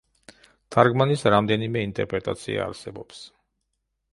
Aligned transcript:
თარგმანის 0.75 1.25
რამდენიმე 1.33 1.83
ინტერპრეტაცია 1.89 2.65
არსებობს. 2.69 3.21